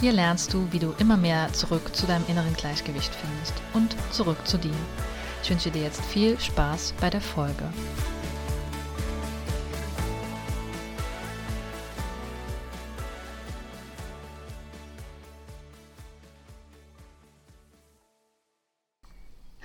[0.00, 4.38] Hier lernst du, wie du immer mehr zurück zu deinem inneren Gleichgewicht findest und zurück
[4.46, 4.72] zu dir.
[5.42, 7.70] Ich wünsche dir jetzt viel Spaß bei der Folge.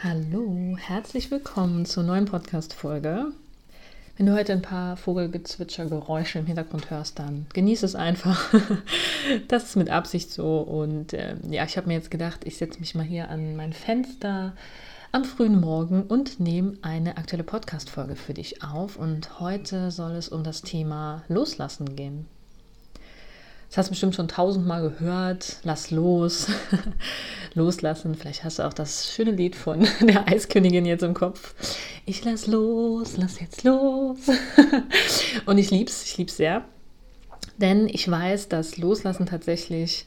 [0.04, 3.32] Hallo, herzlich willkommen zur neuen Podcast-Folge.
[4.18, 8.54] Wenn du heute ein paar Vogelgezwitschergeräusche im Hintergrund hörst, dann genieß es einfach.
[9.50, 10.60] das ist mit Absicht so.
[10.60, 13.74] Und äh, ja, ich habe mir jetzt gedacht, ich setze mich mal hier an mein
[13.74, 14.54] Fenster
[15.12, 18.96] am frühen Morgen und nehme eine aktuelle Podcast-Folge für dich auf.
[18.96, 22.26] Und heute soll es um das Thema Loslassen gehen.
[23.76, 25.58] Das hast du bestimmt schon tausendmal gehört.
[25.64, 26.48] Lass los.
[27.56, 28.16] Loslassen.
[28.16, 31.54] Vielleicht hast du auch das schöne Lied von der Eiskönigin jetzt im Kopf.
[32.06, 34.20] Ich lass los, lass jetzt los.
[35.46, 36.64] Und ich lieb's, ich lieb's sehr.
[37.58, 40.06] Denn ich weiß, dass Loslassen tatsächlich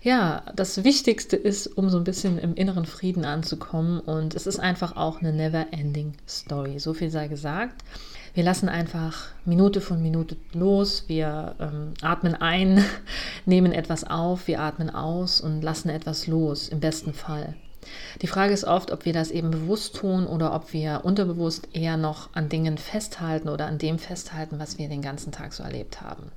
[0.00, 4.00] ja, das Wichtigste ist, um so ein bisschen im inneren Frieden anzukommen.
[4.00, 6.78] Und es ist einfach auch eine never-ending Story.
[6.78, 7.82] So viel sei gesagt.
[8.34, 11.04] Wir lassen einfach Minute von Minute los.
[11.08, 12.84] Wir ähm, atmen ein,
[13.46, 17.54] nehmen etwas auf, wir atmen aus und lassen etwas los, im besten Fall.
[18.22, 21.96] Die Frage ist oft, ob wir das eben bewusst tun oder ob wir unterbewusst eher
[21.96, 26.00] noch an Dingen festhalten oder an dem festhalten, was wir den ganzen Tag so erlebt
[26.02, 26.30] haben.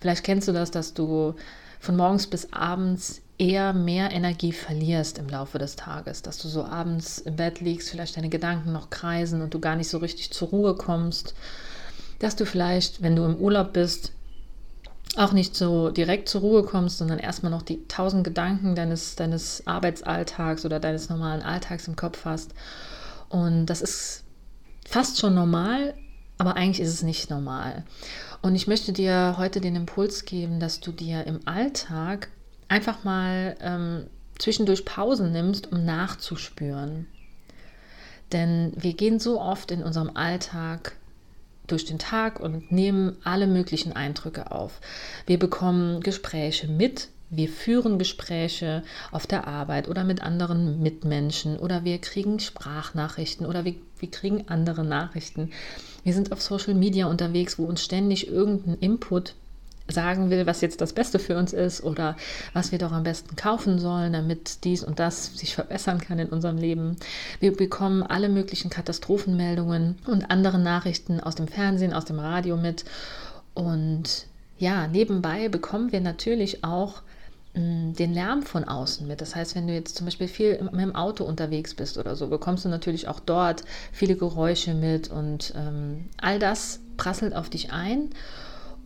[0.00, 1.34] Vielleicht kennst du das, dass du
[1.80, 6.64] von morgens bis abends eher mehr Energie verlierst im Laufe des Tages, dass du so
[6.64, 10.32] abends im Bett liegst, vielleicht deine Gedanken noch kreisen und du gar nicht so richtig
[10.32, 11.34] zur Ruhe kommst,
[12.18, 14.12] dass du vielleicht, wenn du im Urlaub bist,
[15.16, 19.66] auch nicht so direkt zur Ruhe kommst, sondern erstmal noch die tausend Gedanken deines, deines
[19.66, 22.52] Arbeitsalltags oder deines normalen Alltags im Kopf hast.
[23.28, 24.24] Und das ist
[24.86, 25.94] fast schon normal,
[26.38, 27.84] aber eigentlich ist es nicht normal.
[28.42, 32.28] Und ich möchte dir heute den Impuls geben, dass du dir im Alltag
[32.68, 34.06] einfach mal ähm,
[34.38, 37.06] zwischendurch Pausen nimmst, um nachzuspüren.
[38.32, 40.96] Denn wir gehen so oft in unserem Alltag
[41.66, 44.80] durch den Tag und nehmen alle möglichen Eindrücke auf.
[45.26, 51.84] Wir bekommen Gespräche mit, wir führen Gespräche auf der Arbeit oder mit anderen Mitmenschen oder
[51.84, 55.50] wir kriegen Sprachnachrichten oder wir, wir kriegen andere Nachrichten.
[56.04, 59.34] Wir sind auf Social Media unterwegs, wo uns ständig irgendein Input
[59.88, 62.16] sagen will, was jetzt das Beste für uns ist oder
[62.52, 66.28] was wir doch am besten kaufen sollen, damit dies und das sich verbessern kann in
[66.28, 66.96] unserem Leben.
[67.40, 72.84] Wir bekommen alle möglichen Katastrophenmeldungen und andere Nachrichten aus dem Fernsehen, aus dem Radio mit.
[73.54, 74.26] Und
[74.58, 77.02] ja, nebenbei bekommen wir natürlich auch
[77.56, 79.22] den Lärm von außen mit.
[79.22, 82.28] Das heißt, wenn du jetzt zum Beispiel viel mit dem Auto unterwegs bist oder so,
[82.28, 87.72] bekommst du natürlich auch dort viele Geräusche mit und ähm, all das prasselt auf dich
[87.72, 88.10] ein.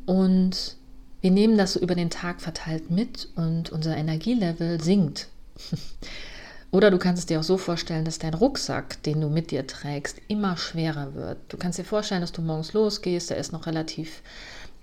[0.07, 0.77] Und
[1.21, 5.27] wir nehmen das so über den Tag verteilt mit und unser Energielevel sinkt.
[6.71, 9.67] Oder du kannst es dir auch so vorstellen, dass dein Rucksack, den du mit dir
[9.67, 11.39] trägst, immer schwerer wird.
[11.49, 14.23] Du kannst dir vorstellen, dass du morgens losgehst, der ist noch relativ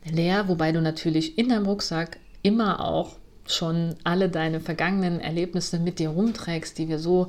[0.03, 3.15] leer, wobei du natürlich in deinem Rucksack immer auch
[3.47, 7.27] schon alle deine vergangenen Erlebnisse mit dir rumträgst, die wir so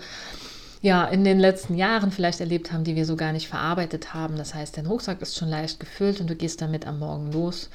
[0.81, 4.37] ja in den letzten Jahren vielleicht erlebt haben, die wir so gar nicht verarbeitet haben.
[4.37, 7.71] Das heißt, dein Rucksack ist schon leicht gefüllt und du gehst damit am Morgen los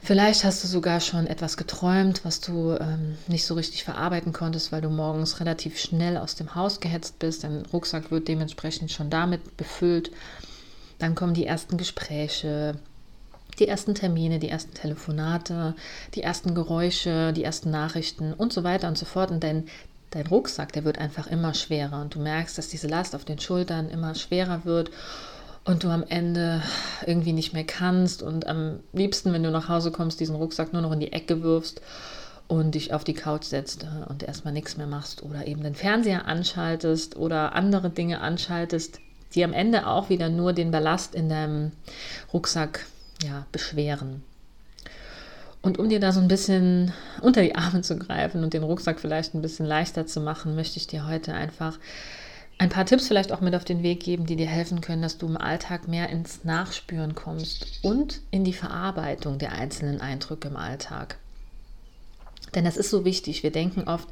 [0.00, 4.70] Vielleicht hast du sogar schon etwas geträumt, was du ähm, nicht so richtig verarbeiten konntest,
[4.70, 7.44] weil du morgens relativ schnell aus dem Haus gehetzt bist.
[7.44, 10.10] Dein Rucksack wird dementsprechend schon damit befüllt.
[10.98, 12.76] Dann kommen die ersten Gespräche,
[13.58, 15.74] die ersten Termine, die ersten Telefonate,
[16.14, 19.30] die ersten Geräusche, die ersten Nachrichten und so weiter und so fort.
[19.30, 19.64] Und dein,
[20.10, 22.00] dein Rucksack, der wird einfach immer schwerer.
[22.00, 24.90] Und du merkst, dass diese Last auf den Schultern immer schwerer wird
[25.64, 26.62] und du am Ende
[27.06, 30.82] irgendwie nicht mehr kannst und am liebsten, wenn du nach Hause kommst, diesen Rucksack nur
[30.82, 31.82] noch in die Ecke wirfst
[32.46, 35.74] und dich auf die Couch setzt äh, und erstmal nichts mehr machst oder eben den
[35.74, 39.00] Fernseher anschaltest oder andere Dinge anschaltest,
[39.34, 41.72] die am Ende auch wieder nur den Ballast in deinem
[42.32, 42.86] Rucksack
[43.22, 44.22] ja, beschweren.
[45.60, 49.00] Und um dir da so ein bisschen unter die Arme zu greifen und den Rucksack
[49.00, 51.78] vielleicht ein bisschen leichter zu machen, möchte ich dir heute einfach
[52.58, 55.18] ein paar Tipps vielleicht auch mit auf den Weg geben, die dir helfen können, dass
[55.18, 60.56] du im Alltag mehr ins Nachspüren kommst und in die Verarbeitung der einzelnen Eindrücke im
[60.56, 61.18] Alltag.
[62.54, 63.42] Denn das ist so wichtig.
[63.42, 64.08] Wir denken oft,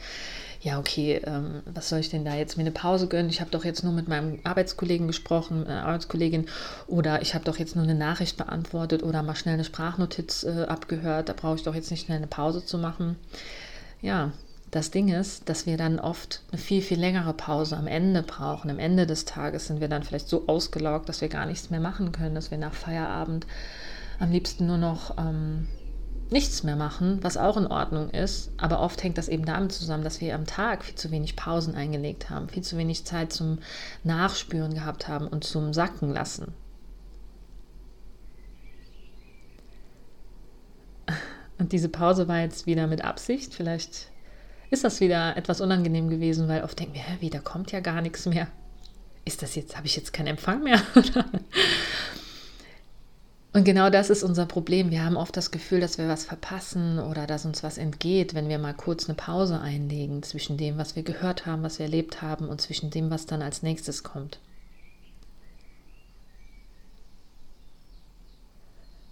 [0.61, 3.31] ja, okay, ähm, was soll ich denn da jetzt mir eine Pause gönnen?
[3.31, 6.47] Ich habe doch jetzt nur mit meinem Arbeitskollegen gesprochen, äh, Arbeitskollegin,
[6.87, 10.65] oder ich habe doch jetzt nur eine Nachricht beantwortet oder mal schnell eine Sprachnotiz äh,
[10.65, 11.29] abgehört.
[11.29, 13.17] Da brauche ich doch jetzt nicht schnell eine Pause zu machen.
[14.03, 14.33] Ja,
[14.71, 18.71] das Ding ist, dass wir dann oft eine viel, viel längere Pause am Ende brauchen.
[18.71, 21.81] Am Ende des Tages sind wir dann vielleicht so ausgelaugt, dass wir gar nichts mehr
[21.81, 23.47] machen können, dass wir nach Feierabend
[24.19, 25.69] am liebsten nur noch ähm,
[26.31, 28.51] nichts mehr machen, was auch in Ordnung ist.
[28.57, 31.75] Aber oft hängt das eben damit zusammen, dass wir am Tag viel zu wenig Pausen
[31.75, 33.59] eingelegt haben, viel zu wenig Zeit zum
[34.05, 36.55] Nachspüren gehabt haben und zum Sacken lassen.
[41.59, 43.55] Und diese Pause war jetzt wieder mit Absicht.
[43.55, 44.11] Vielleicht
[44.71, 47.81] ist das wieder etwas unangenehm gewesen, weil oft denken wir, hä, wie, da kommt ja
[47.81, 48.49] gar nichts mehr.
[49.25, 50.81] Ist das jetzt, habe ich jetzt keinen Empfang mehr?
[53.57, 54.91] Und genau das ist unser Problem.
[54.91, 58.51] Wir haben oft das Gefühl, dass wir was verpassen oder dass uns was entgeht, wenn
[58.51, 62.21] wir mal kurz eine Pause einlegen zwischen dem, was wir gehört haben, was wir erlebt
[62.21, 64.41] haben und zwischen dem, was dann als nächstes kommt.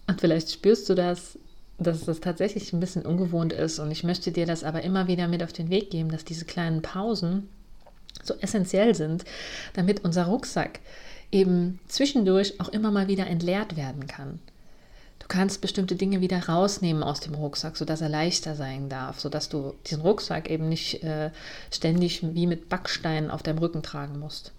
[0.09, 1.39] Und vielleicht spürst du das,
[1.79, 3.79] dass das tatsächlich ein bisschen ungewohnt ist.
[3.79, 6.45] Und ich möchte dir das aber immer wieder mit auf den Weg geben, dass diese
[6.45, 7.49] kleinen Pausen
[8.23, 9.25] so essentiell sind,
[9.73, 10.81] damit unser Rucksack
[11.35, 14.39] eben zwischendurch auch immer mal wieder entleert werden kann.
[15.19, 19.49] Du kannst bestimmte Dinge wieder rausnehmen aus dem Rucksack, sodass er leichter sein darf, sodass
[19.49, 21.31] du diesen Rucksack eben nicht äh,
[21.71, 24.53] ständig wie mit Backsteinen auf deinem Rücken tragen musst.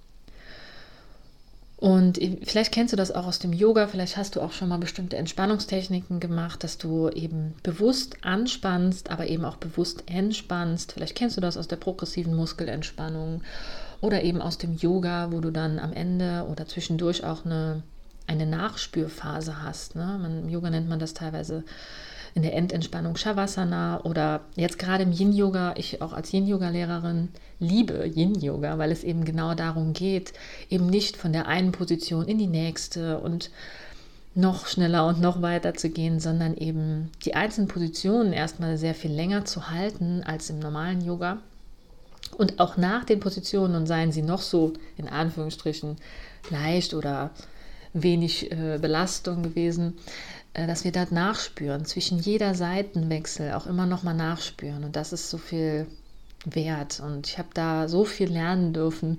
[1.77, 4.77] Und vielleicht kennst du das auch aus dem Yoga, vielleicht hast du auch schon mal
[4.77, 10.93] bestimmte Entspannungstechniken gemacht, dass du eben bewusst anspannst, aber eben auch bewusst entspannst.
[10.93, 13.41] Vielleicht kennst du das aus der progressiven Muskelentspannung
[14.01, 17.83] oder eben aus dem Yoga, wo du dann am Ende oder zwischendurch auch eine,
[18.27, 19.95] eine Nachspürphase hast.
[19.95, 20.19] Ne?
[20.21, 21.63] Man, Im Yoga nennt man das teilweise
[22.35, 28.77] in der Endentspannung Shavasana oder jetzt gerade im Yin-Yoga, ich auch als Yin-Yoga-Lehrerin liebe Yin-Yoga,
[28.77, 30.33] weil es eben genau darum geht,
[30.69, 33.51] eben nicht von der einen Position in die nächste und
[34.35, 39.11] noch schneller und noch weiter zu gehen, sondern eben die einzelnen Positionen erstmal sehr viel
[39.11, 41.37] länger zu halten als im normalen Yoga
[42.37, 45.97] und auch nach den Positionen und seien sie noch so in Anführungsstrichen
[46.49, 47.31] leicht oder
[47.93, 49.97] wenig äh, Belastung gewesen,
[50.53, 54.83] äh, dass wir da nachspüren, zwischen jeder Seitenwechsel auch immer noch mal nachspüren.
[54.83, 55.87] Und das ist so viel
[56.45, 56.99] wert.
[56.99, 59.17] Und ich habe da so viel lernen dürfen.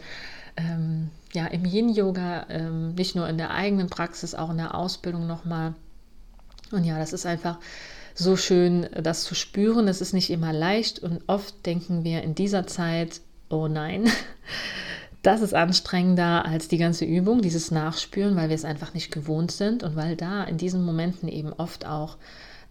[0.57, 5.27] Ähm, ja, im Yin-Yoga, ähm, nicht nur in der eigenen Praxis, auch in der Ausbildung
[5.27, 5.75] nochmal.
[6.71, 7.59] Und ja, das ist einfach
[8.17, 9.87] so schön, das zu spüren.
[9.89, 13.21] Es ist nicht immer leicht und oft denken wir in dieser Zeit,
[13.51, 14.11] oh nein,
[15.23, 19.53] das ist anstrengender als die ganze Übung, dieses Nachspüren, weil wir es einfach nicht gewohnt
[19.53, 22.17] sind und weil da in diesen Momenten eben oft auch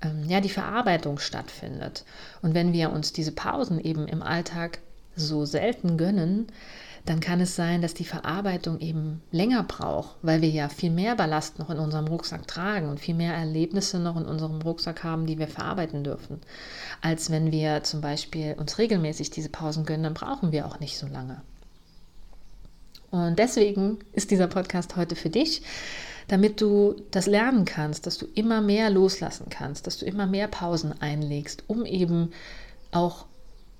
[0.01, 2.05] ähm, ja, die Verarbeitung stattfindet.
[2.41, 4.79] Und wenn wir uns diese Pausen eben im Alltag
[5.15, 6.47] so selten gönnen,
[7.05, 11.15] dann kann es sein, dass die Verarbeitung eben länger braucht, weil wir ja viel mehr
[11.15, 15.27] Ballast noch in unserem Rucksack tragen und viel mehr Erlebnisse noch in unserem Rucksack haben,
[15.27, 16.41] die wir verarbeiten dürfen.
[17.01, 20.97] Als wenn wir zum Beispiel uns regelmäßig diese Pausen gönnen, dann brauchen wir auch nicht
[20.97, 21.41] so lange.
[23.11, 25.61] Und deswegen ist dieser Podcast heute für dich,
[26.27, 30.47] damit du das lernen kannst, dass du immer mehr loslassen kannst, dass du immer mehr
[30.47, 32.31] Pausen einlegst, um eben
[32.91, 33.25] auch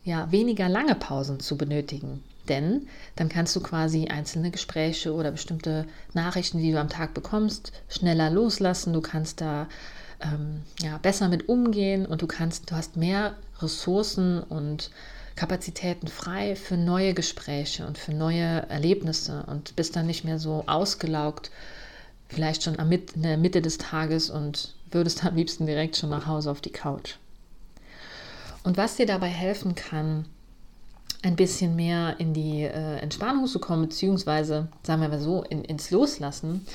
[0.03, 2.23] ja, weniger lange Pausen zu benötigen.
[2.49, 7.71] Denn dann kannst du quasi einzelne Gespräche oder bestimmte Nachrichten, die du am Tag bekommst,
[7.89, 8.93] schneller loslassen.
[8.93, 9.67] Du kannst da
[10.21, 14.91] ähm, ja, besser mit umgehen und du kannst, du hast mehr Ressourcen und
[15.35, 20.63] Kapazitäten frei für neue Gespräche und für neue Erlebnisse und bist dann nicht mehr so
[20.65, 21.51] ausgelaugt,
[22.29, 26.51] vielleicht schon in der Mitte des Tages und würdest am liebsten direkt schon nach Hause
[26.51, 27.15] auf die Couch.
[28.63, 30.25] Und was dir dabei helfen kann,
[31.25, 35.63] ein bisschen mehr in die äh, Entspannung zu kommen, beziehungsweise, sagen wir mal so, in,
[35.63, 36.65] ins Loslassen,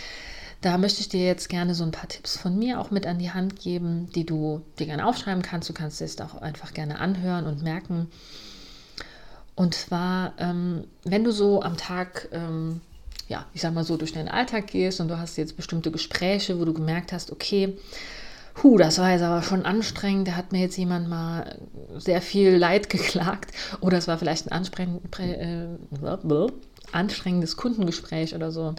[0.60, 3.18] da möchte ich dir jetzt gerne so ein paar Tipps von mir auch mit an
[3.18, 5.68] die Hand geben, die du dir gerne aufschreiben kannst.
[5.68, 8.08] Du kannst es auch einfach gerne anhören und merken.
[9.54, 12.80] Und zwar, ähm, wenn du so am Tag, ähm,
[13.28, 16.58] ja, ich sag mal so, durch deinen Alltag gehst und du hast jetzt bestimmte Gespräche,
[16.58, 17.78] wo du gemerkt hast, okay,
[18.60, 20.28] Puh, das war jetzt aber schon anstrengend.
[20.28, 21.58] Da hat mir jetzt jemand mal
[21.96, 23.52] sehr viel Leid geklagt.
[23.80, 24.68] Oder es war vielleicht ein
[25.18, 25.66] äh,
[26.92, 28.74] anstrengendes Kundengespräch oder so.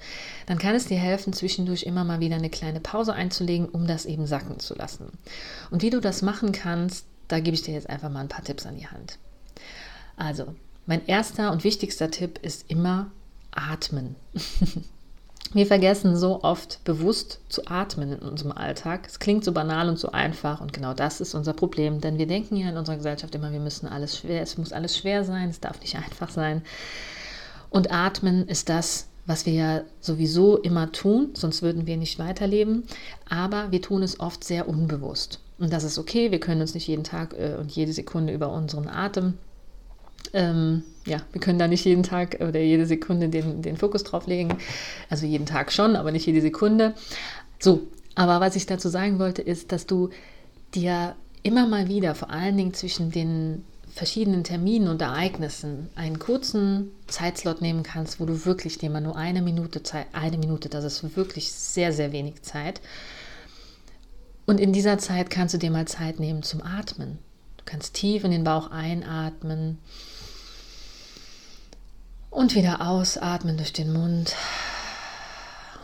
[0.45, 4.05] Dann kann es dir helfen, zwischendurch immer mal wieder eine kleine Pause einzulegen, um das
[4.05, 5.07] eben sacken zu lassen.
[5.71, 8.43] Und wie du das machen kannst, da gebe ich dir jetzt einfach mal ein paar
[8.43, 9.17] Tipps an die Hand.
[10.15, 10.53] Also,
[10.85, 13.09] mein erster und wichtigster Tipp ist immer
[13.49, 14.15] atmen.
[15.53, 19.05] Wir vergessen so oft bewusst zu atmen in unserem Alltag.
[19.05, 22.27] Es klingt so banal und so einfach und genau das ist unser Problem, denn wir
[22.27, 25.49] denken ja in unserer Gesellschaft immer, wir müssen alles schwer, es muss alles schwer sein,
[25.49, 26.61] es darf nicht einfach sein.
[27.69, 32.83] Und atmen ist das, was wir ja sowieso immer tun, sonst würden wir nicht weiterleben,
[33.29, 35.41] aber wir tun es oft sehr unbewusst.
[35.59, 38.53] Und das ist okay, wir können uns nicht jeden Tag äh, und jede Sekunde über
[38.53, 39.33] unseren Atem
[40.33, 44.27] ähm, ja, wir können da nicht jeden Tag oder jede Sekunde den, den Fokus drauf
[44.27, 44.57] legen.
[45.09, 46.93] Also jeden Tag schon, aber nicht jede Sekunde.
[47.59, 50.09] So, aber was ich dazu sagen wollte, ist, dass du
[50.73, 53.63] dir immer mal wieder, vor allen Dingen zwischen den
[53.93, 59.17] verschiedenen Terminen und Ereignissen, einen kurzen Zeitslot nehmen kannst, wo du wirklich dir mal nur
[59.17, 62.79] eine Minute Zeit, eine Minute, das ist wirklich sehr, sehr wenig Zeit.
[64.45, 67.19] Und in dieser Zeit kannst du dir mal Zeit nehmen zum Atmen.
[67.57, 69.77] Du kannst tief in den Bauch einatmen
[72.31, 74.35] und wieder ausatmen durch den Mund.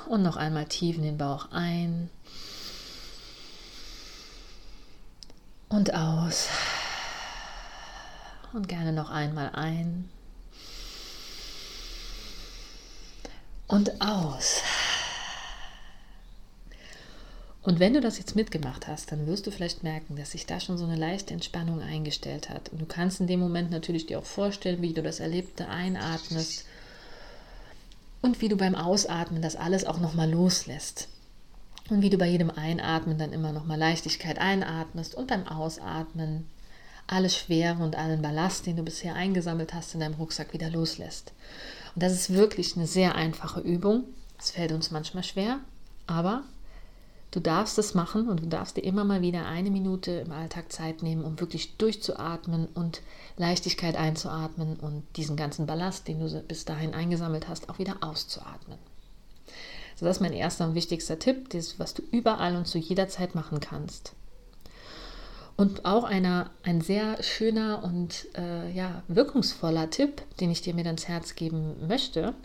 [0.08, 2.10] Und noch einmal tief in den Bauch ein.
[5.70, 6.48] Und aus.
[8.54, 10.10] Und gerne noch einmal ein.
[13.68, 14.62] Und aus.
[17.68, 20.62] Und wenn du das jetzt mitgemacht hast, dann wirst du vielleicht merken, dass sich da
[20.62, 22.70] schon so eine leichte Entspannung eingestellt hat.
[22.70, 26.64] Und du kannst in dem Moment natürlich dir auch vorstellen, wie du das Erlebte einatmest
[28.22, 31.10] und wie du beim Ausatmen das alles auch nochmal loslässt.
[31.90, 36.48] Und wie du bei jedem Einatmen dann immer nochmal Leichtigkeit einatmest und beim Ausatmen
[37.06, 41.34] alle Schwere und allen Ballast, den du bisher eingesammelt hast, in deinem Rucksack wieder loslässt.
[41.96, 44.06] Und das ist wirklich eine sehr einfache Übung.
[44.40, 45.60] Es fällt uns manchmal schwer,
[46.06, 46.44] aber
[47.32, 50.72] Du darfst es machen und du darfst dir immer mal wieder eine Minute im Alltag
[50.72, 53.02] Zeit nehmen, um wirklich durchzuatmen und
[53.36, 58.78] Leichtigkeit einzuatmen und diesen ganzen Ballast, den du bis dahin eingesammelt hast, auch wieder auszuatmen.
[59.98, 63.10] So, das ist mein erster und wichtigster Tipp, das, was du überall und zu jeder
[63.10, 64.14] Zeit machen kannst.
[65.58, 70.86] Und auch einer, ein sehr schöner und äh, ja, wirkungsvoller Tipp, den ich dir mir
[70.86, 72.36] ans Herz geben möchte,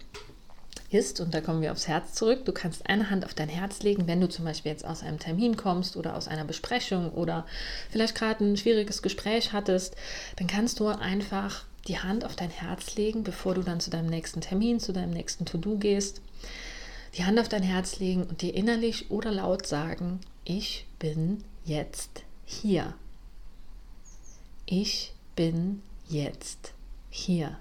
[0.94, 3.82] ist, und da kommen wir aufs Herz zurück, du kannst eine Hand auf dein Herz
[3.82, 7.46] legen, wenn du zum Beispiel jetzt aus einem Termin kommst oder aus einer Besprechung oder
[7.90, 9.96] vielleicht gerade ein schwieriges Gespräch hattest,
[10.36, 14.08] dann kannst du einfach die Hand auf dein Herz legen, bevor du dann zu deinem
[14.08, 16.20] nächsten Termin, zu deinem nächsten To-Do gehst.
[17.16, 22.22] Die Hand auf dein Herz legen und dir innerlich oder laut sagen, ich bin jetzt
[22.44, 22.94] hier.
[24.66, 26.72] Ich bin jetzt
[27.10, 27.58] hier.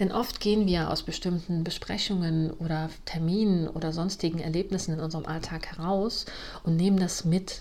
[0.00, 5.66] Denn oft gehen wir aus bestimmten Besprechungen oder Terminen oder sonstigen Erlebnissen in unserem Alltag
[5.66, 6.24] heraus
[6.64, 7.60] und nehmen das mit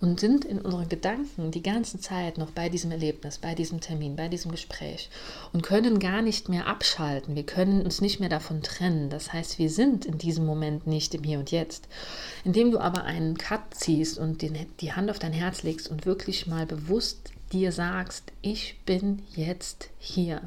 [0.00, 4.16] und sind in unseren Gedanken die ganze Zeit noch bei diesem Erlebnis, bei diesem Termin,
[4.16, 5.10] bei diesem Gespräch
[5.52, 7.36] und können gar nicht mehr abschalten.
[7.36, 9.10] Wir können uns nicht mehr davon trennen.
[9.10, 11.86] Das heißt, wir sind in diesem Moment nicht im Hier und Jetzt.
[12.44, 16.06] Indem du aber einen Cut ziehst und den, die Hand auf dein Herz legst und
[16.06, 20.40] wirklich mal bewusst dir sagst, ich bin jetzt hier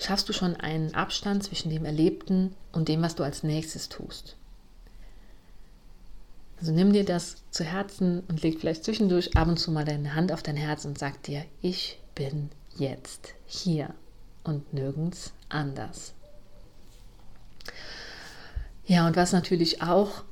[0.00, 4.36] schaffst du schon einen Abstand zwischen dem Erlebten und dem, was du als nächstes tust.
[6.60, 10.14] Also nimm dir das zu Herzen und leg vielleicht zwischendurch ab und zu mal deine
[10.14, 13.94] Hand auf dein Herz und sag dir, ich bin jetzt hier
[14.42, 16.14] und nirgends anders.
[18.86, 20.24] Ja, und was natürlich auch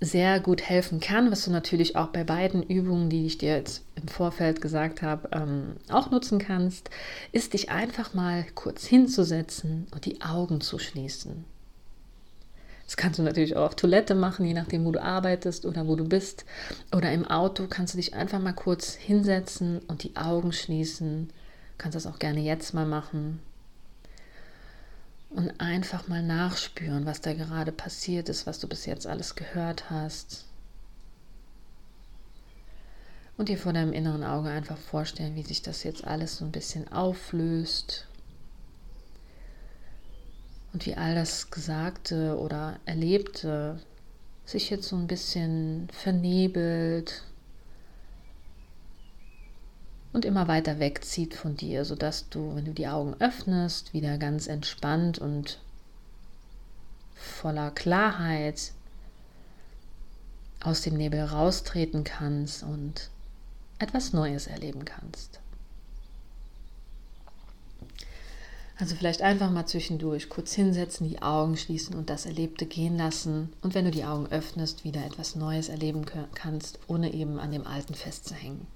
[0.00, 3.84] sehr gut helfen kann, was du natürlich auch bei beiden Übungen, die ich dir jetzt
[3.94, 6.90] im Vorfeld gesagt habe, ähm, auch nutzen kannst,
[7.32, 11.44] ist dich einfach mal kurz hinzusetzen und die Augen zu schließen.
[12.84, 15.96] Das kannst du natürlich auch auf Toilette machen, je nachdem, wo du arbeitest oder wo
[15.96, 16.44] du bist.
[16.94, 21.28] Oder im Auto kannst du dich einfach mal kurz hinsetzen und die Augen schließen.
[21.28, 23.40] Du kannst das auch gerne jetzt mal machen
[25.30, 29.90] und einfach mal nachspüren, was da gerade passiert ist, was du bis jetzt alles gehört
[29.90, 30.44] hast.
[33.36, 36.52] Und dir vor deinem inneren Auge einfach vorstellen, wie sich das jetzt alles so ein
[36.52, 38.06] bisschen auflöst.
[40.72, 43.78] Und wie all das Gesagte oder Erlebte
[44.46, 47.24] sich jetzt so ein bisschen vernebelt
[50.12, 54.46] und immer weiter wegzieht von dir, sodass du, wenn du die Augen öffnest, wieder ganz
[54.46, 55.60] entspannt und
[57.14, 58.72] voller Klarheit
[60.60, 63.10] aus dem Nebel raustreten kannst und
[63.78, 65.40] etwas Neues erleben kannst.
[68.78, 73.52] Also vielleicht einfach mal zwischendurch kurz hinsetzen, die Augen schließen und das Erlebte gehen lassen
[73.62, 77.66] und wenn du die Augen öffnest, wieder etwas Neues erleben kannst, ohne eben an dem
[77.66, 78.66] Alten festzuhängen.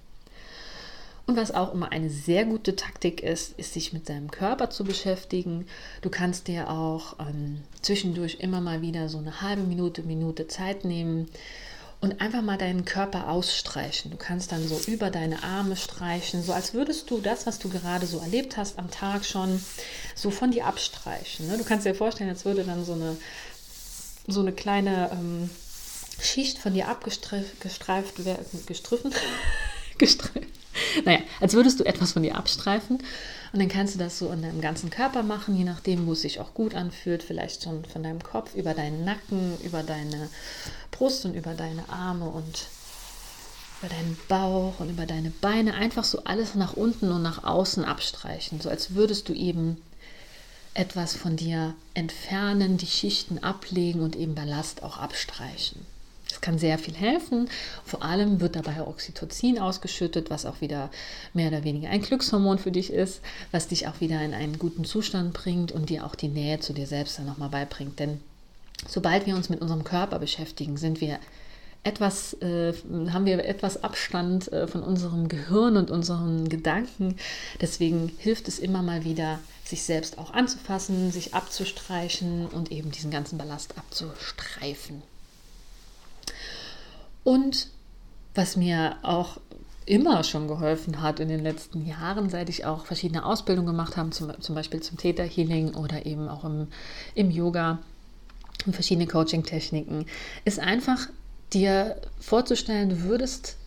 [1.31, 4.83] Und was auch immer eine sehr gute Taktik ist, ist sich mit seinem Körper zu
[4.83, 5.65] beschäftigen.
[6.03, 10.85] Du kannst dir auch ähm, zwischendurch immer mal wieder so eine halbe Minute, Minute Zeit
[10.85, 11.29] nehmen
[12.01, 14.11] und einfach mal deinen Körper ausstreichen.
[14.11, 17.69] Du kannst dann so über deine Arme streichen, so als würdest du das, was du
[17.69, 19.65] gerade so erlebt hast am Tag schon,
[20.17, 21.47] so von dir abstreichen.
[21.47, 21.59] Ne?
[21.59, 23.17] Du kannst dir vorstellen, als würde dann so eine,
[24.27, 25.49] so eine kleine ähm,
[26.21, 29.15] Schicht von dir abgestreift werden, gestriffen,
[30.01, 30.49] gestreift.
[31.05, 32.99] Naja, als würdest du etwas von dir abstreifen
[33.53, 36.23] und dann kannst du das so in deinem ganzen Körper machen, je nachdem, wo es
[36.23, 37.23] sich auch gut anfühlt.
[37.23, 40.29] Vielleicht schon von deinem Kopf über deinen Nacken, über deine
[40.93, 42.67] Brust und über deine Arme und
[43.81, 45.75] über deinen Bauch und über deine Beine.
[45.75, 48.61] Einfach so alles nach unten und nach außen abstreichen.
[48.61, 49.83] So als würdest du eben
[50.75, 55.85] etwas von dir entfernen, die Schichten ablegen und eben Ballast auch abstreichen.
[56.41, 57.49] Kann sehr viel helfen.
[57.85, 60.91] Vor allem wird dabei Oxytocin ausgeschüttet, was auch wieder
[61.35, 63.21] mehr oder weniger ein Glückshormon für dich ist,
[63.51, 66.73] was dich auch wieder in einen guten Zustand bringt und dir auch die Nähe zu
[66.73, 67.99] dir selbst dann nochmal beibringt.
[67.99, 68.21] Denn
[68.89, 71.19] sobald wir uns mit unserem Körper beschäftigen, sind wir
[71.83, 72.75] etwas, äh,
[73.11, 77.17] haben wir etwas Abstand äh, von unserem Gehirn und unseren Gedanken.
[77.61, 83.11] Deswegen hilft es immer mal wieder, sich selbst auch anzufassen, sich abzustreichen und eben diesen
[83.11, 85.03] ganzen Ballast abzustreifen.
[87.31, 87.69] Und
[88.35, 89.37] was mir auch
[89.87, 94.11] immer schon geholfen hat in den letzten Jahren, seit ich auch verschiedene Ausbildungen gemacht habe,
[94.11, 96.67] zum, zum Beispiel zum Theta Healing oder eben auch im,
[97.15, 97.79] im Yoga
[98.67, 100.07] und verschiedene Coaching-Techniken,
[100.45, 101.07] ist einfach
[101.53, 103.59] dir vorzustellen, du würdest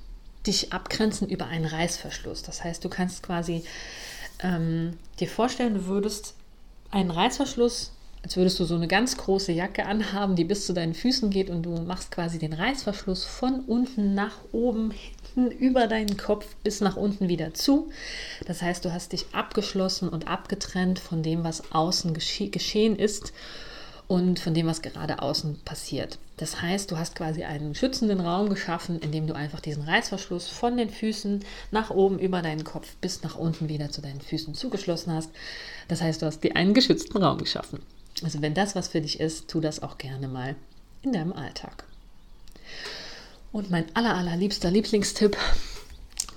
[0.46, 2.43] dich abgrenzen über einen Reißverschluss.
[2.43, 3.63] Das heißt, du kannst quasi
[4.39, 6.36] ähm, dir vorstellen, du würdest
[6.91, 7.93] einen Reißverschluss
[8.24, 11.50] als würdest du so eine ganz große Jacke anhaben, die bis zu deinen Füßen geht
[11.50, 16.80] und du machst quasi den Reißverschluss von unten nach oben, hinten über deinen Kopf bis
[16.80, 17.92] nach unten wieder zu.
[18.48, 23.34] Das heißt, du hast dich abgeschlossen und abgetrennt von dem, was außen gesche geschehen ist
[24.08, 26.17] und von dem, was gerade außen passiert.
[26.38, 30.47] Das heißt, du hast quasi einen schützenden Raum geschaffen, in dem du einfach diesen Reißverschluss
[30.47, 34.54] von den Füßen nach oben über deinen Kopf bis nach unten wieder zu deinen Füßen
[34.54, 35.30] zugeschlossen hast.
[35.89, 37.80] Das heißt, du hast dir einen geschützten Raum geschaffen.
[38.21, 40.56] Also wenn das was für dich ist, tu das auch gerne mal
[41.02, 41.86] in deinem Alltag.
[43.52, 45.38] Und mein aller, allerliebster Lieblingstipp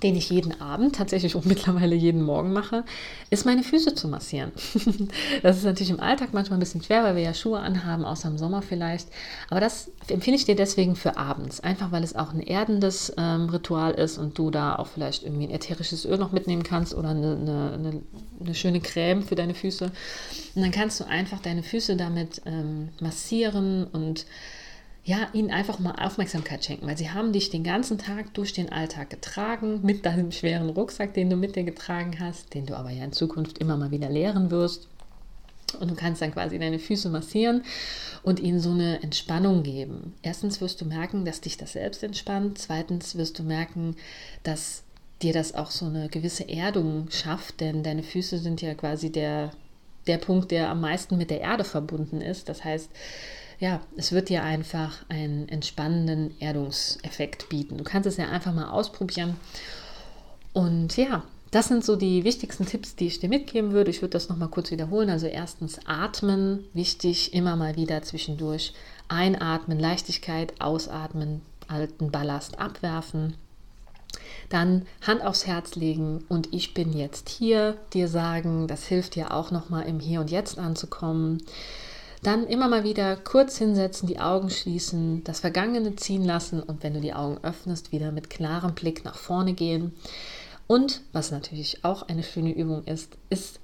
[0.03, 2.83] den ich jeden Abend, tatsächlich auch mittlerweile jeden Morgen mache,
[3.29, 4.51] ist meine Füße zu massieren.
[5.43, 8.27] das ist natürlich im Alltag manchmal ein bisschen schwer, weil wir ja Schuhe anhaben, außer
[8.27, 9.07] im Sommer vielleicht.
[9.49, 13.49] Aber das empfehle ich dir deswegen für abends, einfach weil es auch ein erdendes ähm,
[13.49, 17.09] Ritual ist und du da auch vielleicht irgendwie ein ätherisches Öl noch mitnehmen kannst oder
[17.09, 18.01] eine, eine,
[18.39, 19.85] eine, schöne Creme für deine Füße.
[20.55, 24.25] Und dann kannst du einfach deine Füße damit ähm, massieren und
[25.07, 28.73] ja, ihnen einfach mal Aufmerksamkeit schenken, weil sie haben dich den ganzen Tag durch den
[28.73, 32.89] Alltag getragen, mit deinem schweren Rucksack, den du mit dir getragen hast, den du aber
[32.89, 34.89] ja in Zukunft immer mal wieder leeren wirst.
[35.79, 37.63] Und du kannst dann quasi deine Füße massieren
[38.21, 40.13] und ihnen so eine Entspannung geben.
[40.23, 42.57] Erstens wirst du merken, dass dich das selbst entspannt.
[42.57, 43.95] Zweitens wirst du merken,
[44.43, 44.83] dass
[45.21, 49.51] dir das auch so eine gewisse Erdung schafft, denn deine Füße sind ja quasi der,
[50.05, 52.49] der Punkt, der am meisten mit der Erde verbunden ist.
[52.49, 52.89] Das heißt,
[53.59, 57.77] ja, es wird dir einfach einen entspannenden Erdungseffekt bieten.
[57.77, 59.35] Du kannst es ja einfach mal ausprobieren.
[60.53, 63.89] Und ja, das sind so die wichtigsten Tipps, die ich dir mitgeben würde.
[63.89, 65.09] Ich würde das nochmal kurz wiederholen.
[65.09, 68.73] Also erstens atmen, wichtig, immer mal wieder zwischendurch
[69.07, 73.35] einatmen, Leichtigkeit, ausatmen, alten Ballast abwerfen.
[74.49, 79.33] Dann Hand aufs Herz legen und ich bin jetzt hier, dir sagen, das hilft dir
[79.33, 81.43] auch nochmal im Hier und Jetzt anzukommen.
[82.23, 86.93] Dann immer mal wieder kurz hinsetzen, die Augen schließen, das Vergangene ziehen lassen und wenn
[86.93, 89.93] du die Augen öffnest, wieder mit klarem Blick nach vorne gehen.
[90.65, 93.59] Und was natürlich auch eine schöne Übung ist, ist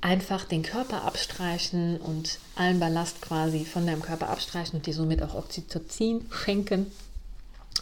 [0.00, 5.22] einfach den Körper abstreichen und allen Ballast quasi von deinem Körper abstreichen und dir somit
[5.22, 6.90] auch Oxytocin schenken.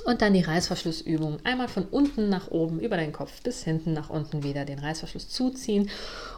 [0.04, 1.38] Und dann die Reißverschlussübung.
[1.44, 5.28] Einmal von unten nach oben über deinen Kopf bis hinten nach unten wieder den Reißverschluss
[5.28, 5.88] zuziehen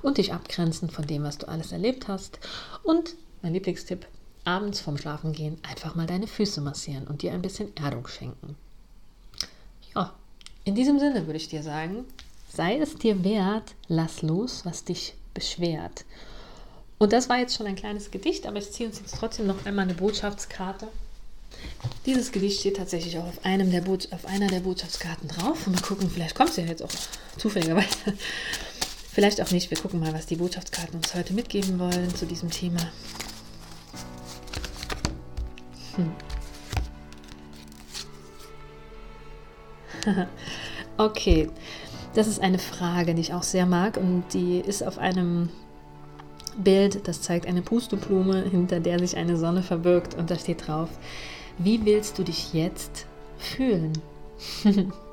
[0.03, 2.39] und dich abgrenzen von dem, was du alles erlebt hast.
[2.85, 4.07] Und mein Lieblingstipp,
[4.45, 8.57] abends vorm Schlafengehen einfach mal deine Füße massieren und dir ein bisschen Erdung schenken.
[9.95, 10.15] Ja,
[10.65, 12.05] in diesem Sinne würde ich dir sagen,
[12.53, 16.05] sei es dir wert, lass los, was dich beschwert.
[16.99, 19.67] Und das war jetzt schon ein kleines Gedicht, aber ich ziehe uns jetzt trotzdem noch
[19.67, 20.89] einmal eine Botschaftskarte.
[22.07, 25.67] Dieses Gedicht steht tatsächlich auch auf, einem der auf einer der Botschaftskarten drauf.
[25.67, 26.91] Und mal gucken, vielleicht kommt es ja jetzt auch
[27.37, 28.15] zufälligerweise.
[29.17, 29.71] Vielleicht auch nicht.
[29.71, 32.81] Wir gucken mal, was die Botschaftskarten uns heute mitgeben wollen zu diesem Thema.
[35.95, 36.13] Hm.
[40.99, 41.49] okay.
[42.13, 45.49] Das ist eine Frage, die ich auch sehr mag und die ist auf einem
[46.59, 50.91] Bild, das zeigt eine Pusteblume, hinter der sich eine Sonne verbirgt und da steht drauf,
[51.57, 53.07] wie willst du dich jetzt
[53.39, 53.95] fühlen?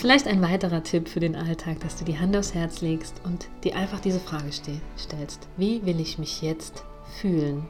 [0.00, 3.48] vielleicht ein weiterer Tipp für den Alltag, dass du die Hand aufs Herz legst und
[3.62, 5.48] dir einfach diese Frage stellst.
[5.56, 6.82] Wie will ich mich jetzt
[7.20, 7.66] fühlen?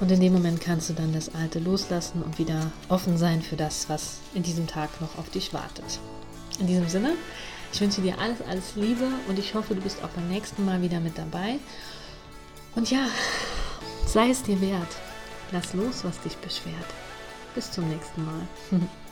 [0.00, 3.56] Und in dem Moment kannst du dann das Alte loslassen und wieder offen sein für
[3.56, 6.00] das, was in diesem Tag noch auf dich wartet.
[6.58, 7.12] In diesem Sinne,
[7.72, 10.82] ich wünsche dir alles, alles Liebe und ich hoffe, du bist auch beim nächsten Mal
[10.82, 11.58] wieder mit dabei.
[12.74, 13.06] Und ja,
[14.06, 14.96] sei es dir wert.
[15.52, 16.74] Lass los, was dich beschwert.
[17.54, 18.40] Bis zum nächsten Mal.